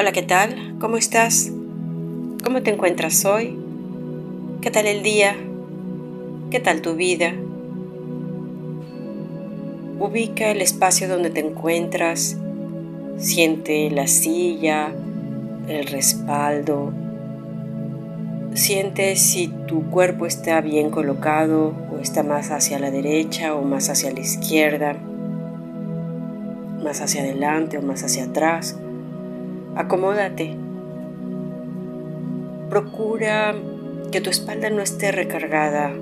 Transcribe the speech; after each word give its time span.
Hola, 0.00 0.12
¿qué 0.12 0.22
tal? 0.22 0.76
¿Cómo 0.78 0.96
estás? 0.96 1.50
¿Cómo 2.44 2.62
te 2.62 2.70
encuentras 2.70 3.24
hoy? 3.24 3.58
¿Qué 4.60 4.70
tal 4.70 4.86
el 4.86 5.02
día? 5.02 5.34
¿Qué 6.52 6.60
tal 6.60 6.82
tu 6.82 6.94
vida? 6.94 7.32
Ubica 9.98 10.52
el 10.52 10.62
espacio 10.62 11.08
donde 11.08 11.30
te 11.30 11.40
encuentras, 11.40 12.36
siente 13.16 13.90
la 13.90 14.06
silla, 14.06 14.92
el 15.66 15.88
respaldo, 15.88 16.92
siente 18.54 19.16
si 19.16 19.48
tu 19.66 19.90
cuerpo 19.90 20.26
está 20.26 20.60
bien 20.60 20.90
colocado 20.90 21.74
o 21.92 21.98
está 21.98 22.22
más 22.22 22.52
hacia 22.52 22.78
la 22.78 22.92
derecha 22.92 23.52
o 23.56 23.62
más 23.62 23.90
hacia 23.90 24.12
la 24.12 24.20
izquierda, 24.20 24.94
más 26.84 27.00
hacia 27.00 27.22
adelante 27.22 27.78
o 27.78 27.82
más 27.82 28.04
hacia 28.04 28.26
atrás. 28.26 28.76
Acomódate. 29.78 30.56
Procura 32.68 33.54
que 34.10 34.20
tu 34.20 34.28
espalda 34.28 34.70
no 34.70 34.82
esté 34.82 35.12
recargada, 35.12 35.92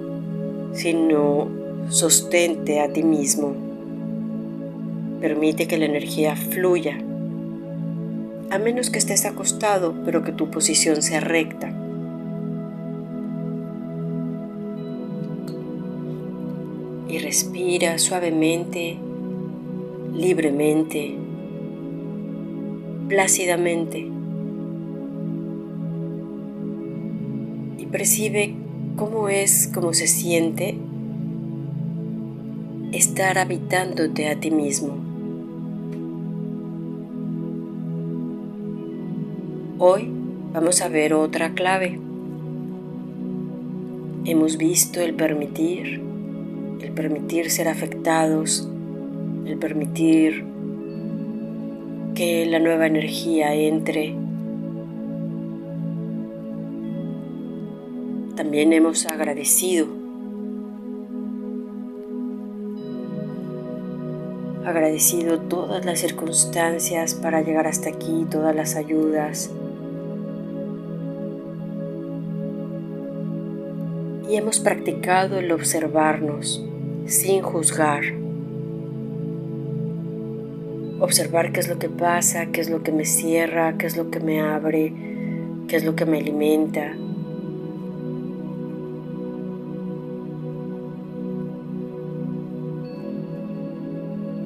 sino 0.73 1.51
sostente 1.91 2.81
a 2.81 2.91
ti 2.91 3.03
mismo. 3.03 3.55
Permite 5.21 5.69
que 5.69 5.77
la 5.77 5.85
energía 5.85 6.37
fluya, 6.37 6.97
a 8.49 8.59
menos 8.59 8.89
que 8.89 8.99
estés 8.99 9.27
acostado, 9.27 9.95
pero 10.07 10.25
que 10.25 10.33
tu 10.33 10.51
posición 10.51 11.03
sea 11.03 11.21
recta. 11.21 11.71
Y 17.11 17.19
respira 17.19 17.99
suavemente, 17.99 18.97
libremente 20.15 21.26
plácidamente 23.09 24.07
y 27.79 27.87
percibe 27.87 28.55
cómo 28.97 29.29
es, 29.29 29.71
cómo 29.73 29.93
se 29.95 30.07
siente 30.07 30.77
estar 32.93 33.39
habitándote 33.39 34.29
a 34.29 34.41
ti 34.41 34.51
mismo. 34.51 34.97
Hoy 39.79 40.11
vamos 40.53 40.81
a 40.81 40.89
ver 40.89 41.13
otra 41.13 41.53
clave. 41.53 42.01
Hemos 44.25 44.57
visto 44.57 45.01
el 45.01 45.15
permitir, 45.15 46.01
el 46.81 46.93
permitir 46.93 47.51
ser 47.51 47.69
afectados, 47.69 48.69
el 49.45 49.59
permitir 49.59 50.56
que 52.17 52.47
la 52.47 52.59
nueva 52.59 52.87
energía 52.87 53.55
entre. 53.55 54.17
También 58.35 58.73
hemos 58.73 59.05
agradecido. 59.05 59.87
Agradecido 64.65 65.41
todas 65.41 65.85
las 65.85 66.01
circunstancias 66.01 67.15
para 67.15 67.43
llegar 67.43 67.67
hasta 67.67 67.91
aquí, 67.91 68.27
todas 68.31 68.57
las 68.57 68.77
ayudas. 68.77 69.51
Y 74.29 74.37
hemos 74.37 74.59
practicado 74.59 75.39
el 75.39 75.53
observarnos 75.53 76.65
sin 77.05 77.43
juzgar 77.43 78.26
observar 81.01 81.53
qué 81.53 81.61
es 81.61 81.69
lo 81.69 81.79
que 81.79 81.89
pasa, 81.89 82.47
qué 82.47 82.61
es 82.61 82.71
lo 82.71 82.83
que 82.83 82.93
me 82.93 83.05
cierra, 83.05 83.77
qué 83.79 83.87
es 83.87 83.97
lo 83.97 84.11
que 84.11 84.21
me 84.21 84.41
abre, 84.41 84.93
qué 85.69 85.77
es 85.77 85.85
lo 85.85 85.95
que 85.95 86.07
me 86.07 86.19
alimenta. 86.19 86.95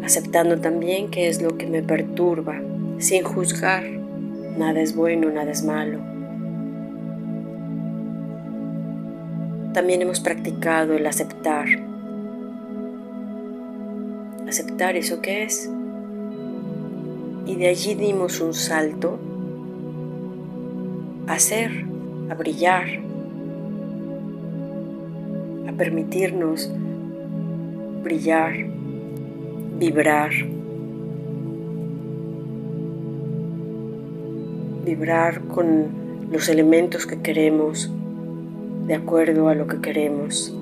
Aceptando 0.05 0.61
también 0.61 1.11
qué 1.11 1.29
es 1.29 1.41
lo 1.41 1.57
que 1.57 1.67
me 1.67 1.83
perturba, 1.83 2.61
sin 2.99 3.23
juzgar. 3.23 3.85
Nada 4.59 4.81
es 4.81 4.97
bueno, 4.97 5.31
nada 5.31 5.53
es 5.53 5.63
malo. 5.63 5.99
También 9.73 10.03
hemos 10.03 10.19
practicado 10.19 10.95
el 10.95 11.07
aceptar. 11.07 11.67
Aceptar 14.49 14.97
eso 14.97 15.23
que 15.23 15.45
es 15.45 15.71
y 17.47 17.57
de 17.57 17.69
allí 17.69 17.95
dimos 17.95 18.41
un 18.41 18.55
salto 18.55 19.19
a 21.27 21.39
ser, 21.39 21.85
a 22.29 22.35
brillar, 22.35 22.87
a 25.69 25.73
permitirnos 25.73 26.71
brillar, 28.03 28.53
vibrar, 29.79 30.31
vibrar 34.85 35.41
con 35.43 35.89
los 36.31 36.49
elementos 36.49 37.07
que 37.07 37.21
queremos, 37.21 37.91
de 38.87 38.95
acuerdo 38.95 39.49
a 39.49 39.55
lo 39.55 39.67
que 39.67 39.81
queremos, 39.81 40.55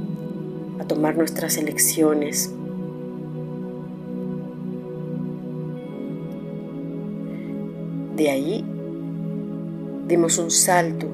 a 0.80 0.84
tomar 0.84 1.16
nuestras 1.16 1.56
elecciones 1.56 2.52
De 8.18 8.30
ahí 8.30 8.64
dimos 10.08 10.38
un 10.38 10.50
salto 10.50 11.06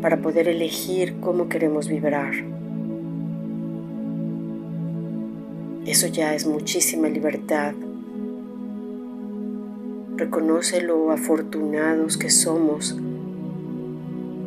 para 0.00 0.22
poder 0.22 0.48
elegir 0.48 1.16
cómo 1.20 1.50
queremos 1.50 1.86
vibrar. 1.86 2.32
Eso 5.84 6.06
ya 6.06 6.34
es 6.34 6.46
muchísima 6.46 7.08
libertad. 7.08 7.74
Reconoce 10.16 10.80
lo 10.80 11.10
afortunados 11.10 12.16
que 12.16 12.30
somos 12.30 12.96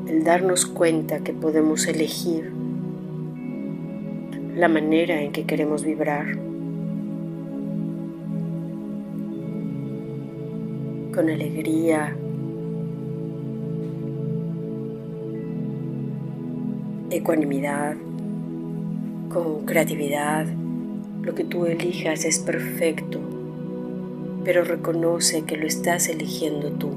el 0.07 0.23
darnos 0.23 0.65
cuenta 0.65 1.19
que 1.19 1.33
podemos 1.33 1.85
elegir 1.85 2.51
la 4.55 4.67
manera 4.67 5.21
en 5.21 5.31
que 5.31 5.45
queremos 5.45 5.83
vibrar. 5.83 6.46
Con 11.17 11.31
alegría, 11.31 12.15
ecuanimidad, 17.09 17.95
con 19.27 19.65
creatividad. 19.65 20.45
Lo 21.23 21.33
que 21.33 21.43
tú 21.43 21.65
elijas 21.65 22.23
es 22.23 22.37
perfecto, 22.37 23.19
pero 24.43 24.63
reconoce 24.63 25.41
que 25.41 25.57
lo 25.57 25.65
estás 25.65 26.07
eligiendo 26.07 26.69
tú. 26.73 26.91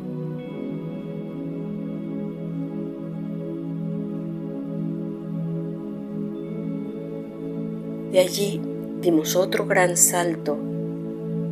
De 8.12 8.20
allí 8.20 8.60
dimos 9.00 9.34
otro 9.34 9.64
gran 9.64 9.96
salto 9.96 10.58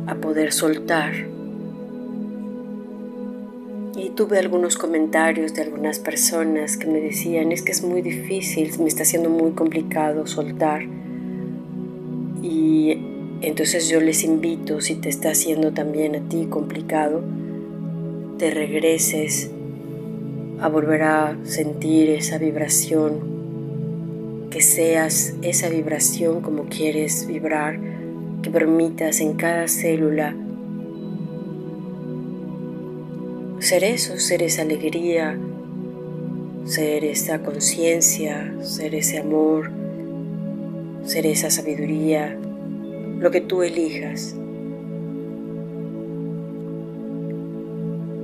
a 0.05 0.13
poder 0.13 0.51
soltar 0.53 1.38
tuve 4.19 4.37
algunos 4.37 4.75
comentarios 4.75 5.53
de 5.53 5.61
algunas 5.61 5.97
personas 5.97 6.75
que 6.75 6.87
me 6.87 6.99
decían, 6.99 7.53
es 7.53 7.61
que 7.61 7.71
es 7.71 7.85
muy 7.85 8.01
difícil, 8.01 8.69
me 8.81 8.89
está 8.89 9.05
siendo 9.05 9.29
muy 9.29 9.51
complicado 9.51 10.27
soltar. 10.27 10.81
Y 12.43 12.97
entonces 13.39 13.87
yo 13.87 14.01
les 14.01 14.25
invito, 14.25 14.81
si 14.81 14.95
te 14.95 15.07
está 15.07 15.29
haciendo 15.29 15.71
también 15.71 16.17
a 16.17 16.19
ti 16.27 16.47
complicado, 16.49 17.23
te 18.37 18.51
regreses 18.51 19.51
a 20.59 20.67
volver 20.67 21.03
a 21.03 21.37
sentir 21.45 22.09
esa 22.09 22.37
vibración, 22.37 24.49
que 24.49 24.59
seas 24.59 25.33
esa 25.43 25.69
vibración 25.69 26.41
como 26.41 26.65
quieres 26.65 27.25
vibrar, 27.25 27.79
que 28.41 28.49
permitas 28.49 29.21
en 29.21 29.35
cada 29.35 29.69
célula 29.69 30.35
ser 33.59 33.83
eso, 33.83 34.17
ser 34.17 34.41
esa 34.41 34.61
alegría, 34.61 35.37
ser 36.65 37.03
esa 37.03 37.39
conciencia, 37.39 38.53
ser 38.61 38.95
ese 38.95 39.19
amor, 39.19 39.71
ser 41.03 41.25
esa 41.25 41.49
sabiduría, 41.49 42.37
lo 43.19 43.31
que 43.31 43.41
tú 43.41 43.63
elijas. 43.63 44.35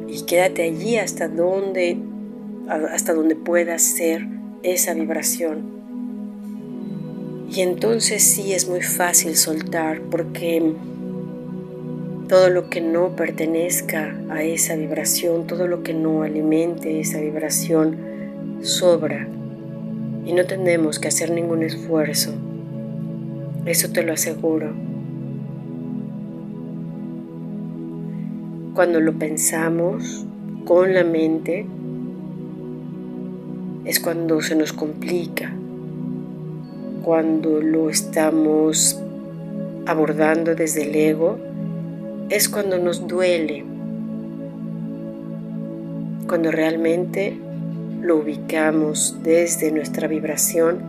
Y 0.07 0.23
quédate 0.25 0.63
allí 0.63 0.97
hasta 0.97 1.27
donde, 1.27 1.97
hasta 2.69 3.13
donde 3.13 3.35
puedas 3.35 3.81
ser 3.81 4.27
esa 4.63 4.93
vibración. 4.93 5.75
Y 7.51 7.61
entonces 7.61 8.23
sí 8.23 8.53
es 8.53 8.67
muy 8.67 8.81
fácil 8.81 9.35
soltar 9.35 10.01
porque 10.09 10.73
todo 12.27 12.49
lo 12.49 12.69
que 12.69 12.81
no 12.81 13.15
pertenezca 13.15 14.15
a 14.29 14.43
esa 14.43 14.75
vibración, 14.75 15.45
todo 15.45 15.67
lo 15.67 15.83
que 15.83 15.93
no 15.93 16.23
alimente 16.23 16.99
esa 16.99 17.19
vibración, 17.19 17.97
sobra 18.61 19.27
y 20.25 20.33
no 20.33 20.45
tenemos 20.45 20.97
que 20.97 21.09
hacer 21.09 21.29
ningún 21.29 21.61
esfuerzo. 21.61 22.33
Eso 23.65 23.91
te 23.91 24.03
lo 24.03 24.13
aseguro. 24.13 24.73
Cuando 28.73 28.99
lo 28.99 29.13
pensamos 29.13 30.25
con 30.65 30.93
la 30.93 31.03
mente, 31.03 31.65
es 33.85 33.99
cuando 33.99 34.41
se 34.41 34.55
nos 34.55 34.73
complica, 34.73 35.53
cuando 37.03 37.61
lo 37.61 37.89
estamos 37.91 38.99
abordando 39.85 40.55
desde 40.55 40.89
el 40.89 40.95
ego, 40.95 41.37
es 42.29 42.49
cuando 42.49 42.79
nos 42.79 43.07
duele, 43.07 43.63
cuando 46.27 46.51
realmente 46.51 47.37
lo 48.01 48.17
ubicamos 48.17 49.17
desde 49.23 49.71
nuestra 49.71 50.07
vibración, 50.07 50.79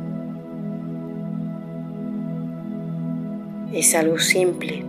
es 3.73 3.95
algo 3.95 4.19
simple. 4.19 4.83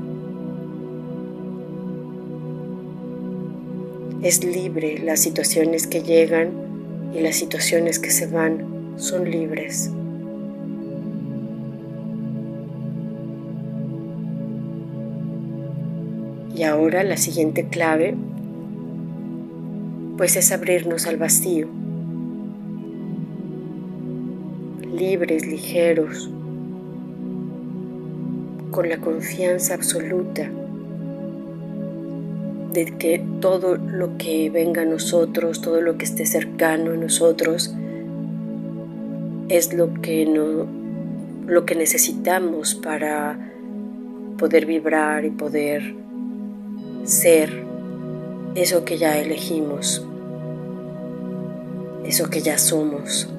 Es 4.24 4.44
libre 4.44 5.00
las 5.00 5.20
situaciones 5.20 5.86
que 5.86 6.02
llegan 6.02 6.52
y 7.14 7.20
las 7.20 7.36
situaciones 7.36 8.00
que 8.00 8.12
se 8.12 8.28
van 8.28 8.94
son 8.98 9.30
libres. 9.30 9.92
Y 16.58 16.64
ahora 16.64 17.04
la 17.04 17.18
siguiente 17.18 17.68
clave 17.68 18.16
pues 20.18 20.36
es 20.36 20.52
abrirnos 20.52 21.06
al 21.06 21.18
vacío. 21.18 21.68
Libres, 24.92 25.46
ligeros, 25.46 26.32
con 28.72 28.90
la 28.90 28.98
confianza 28.98 29.76
absoluta 29.76 30.50
de 32.74 32.86
que 32.98 33.24
todo 33.40 33.76
lo 33.76 34.18
que 34.18 34.50
venga 34.50 34.82
a 34.82 34.86
nosotros, 34.86 35.62
todo 35.62 35.82
lo 35.82 36.00
que 36.00 36.06
esté 36.06 36.26
cercano 36.26 36.94
a 36.94 36.96
nosotros, 36.96 37.76
es 39.50 39.76
lo 39.76 39.94
que, 39.94 40.26
no, 40.26 40.66
lo 41.46 41.66
que 41.68 41.76
necesitamos 41.76 42.74
para 42.74 43.38
poder 44.40 44.66
vibrar 44.66 45.24
y 45.24 45.30
poder 45.30 46.07
ser 47.08 47.64
eso 48.56 48.84
que 48.84 48.98
ya 48.98 49.18
elegimos, 49.18 50.06
eso 52.04 52.30
que 52.30 52.42
ya 52.42 52.58
somos. 52.58 53.30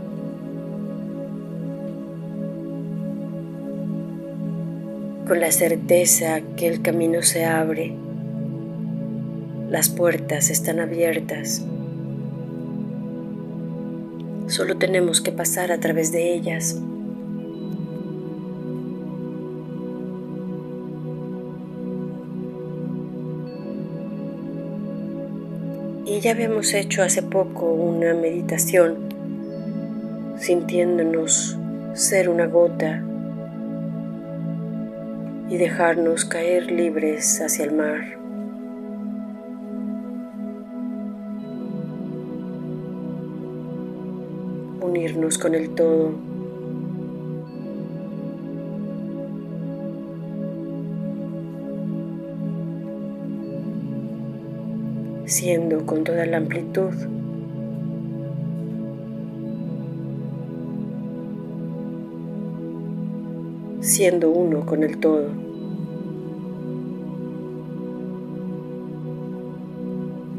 Con 5.26 5.40
la 5.40 5.52
certeza 5.52 6.40
que 6.56 6.66
el 6.66 6.80
camino 6.80 7.20
se 7.20 7.44
abre, 7.44 7.94
las 9.68 9.90
puertas 9.90 10.48
están 10.48 10.80
abiertas. 10.80 11.62
Solo 14.46 14.78
tenemos 14.78 15.20
que 15.20 15.30
pasar 15.30 15.72
a 15.72 15.78
través 15.78 16.10
de 16.10 16.32
ellas. 16.32 16.80
Y 26.18 26.20
ya 26.20 26.32
habíamos 26.32 26.74
hecho 26.74 27.04
hace 27.04 27.22
poco 27.22 27.72
una 27.72 28.12
meditación 28.12 29.08
sintiéndonos 30.36 31.56
ser 31.94 32.28
una 32.28 32.46
gota 32.46 33.04
y 35.48 35.56
dejarnos 35.56 36.24
caer 36.24 36.72
libres 36.72 37.40
hacia 37.40 37.66
el 37.66 37.72
mar. 37.72 38.18
Unirnos 44.80 45.38
con 45.38 45.54
el 45.54 45.72
todo. 45.76 46.27
Siendo 55.28 55.84
con 55.84 56.04
toda 56.04 56.24
la 56.26 56.38
amplitud. 56.38 56.92
siendo 63.80 64.30
uno 64.30 64.66
con 64.66 64.82
el 64.82 64.98
todo. 64.98 65.28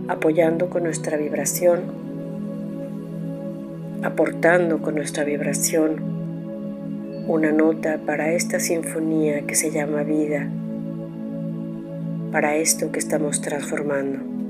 apoyando 0.07 0.69
con 0.69 0.83
nuestra 0.83 1.17
vibración, 1.17 1.81
aportando 4.03 4.79
con 4.81 4.95
nuestra 4.95 5.23
vibración 5.23 5.97
una 7.27 7.51
nota 7.51 7.99
para 8.05 8.31
esta 8.33 8.59
sinfonía 8.59 9.45
que 9.45 9.53
se 9.53 9.69
llama 9.69 10.01
vida, 10.01 10.49
para 12.31 12.55
esto 12.55 12.91
que 12.91 12.99
estamos 12.99 13.41
transformando. 13.41 14.48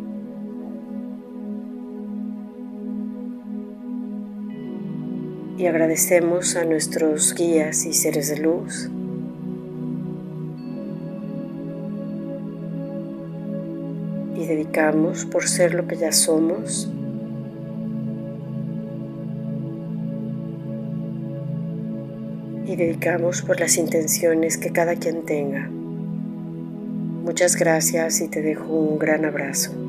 Y 5.59 5.67
agradecemos 5.67 6.55
a 6.55 6.63
nuestros 6.63 7.35
guías 7.35 7.85
y 7.85 7.91
seres 7.91 8.29
de 8.29 8.37
luz. 8.37 8.89
Y 14.35 14.45
dedicamos 14.47 15.25
por 15.25 15.49
ser 15.49 15.73
lo 15.73 15.85
que 15.85 15.97
ya 15.97 16.13
somos. 16.13 16.89
Y 22.65 22.77
dedicamos 22.77 23.41
por 23.41 23.59
las 23.59 23.75
intenciones 23.75 24.57
que 24.57 24.69
cada 24.69 24.95
quien 24.95 25.25
tenga. 25.25 25.67
Muchas 25.67 27.57
gracias 27.57 28.21
y 28.21 28.29
te 28.29 28.41
dejo 28.41 28.71
un 28.71 28.97
gran 28.97 29.25
abrazo. 29.25 29.88